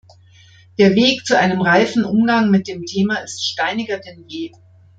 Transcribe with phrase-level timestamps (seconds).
[0.79, 4.51] Der Weg zu einem reifen Umgang mit dem Thema ist steiniger denn je.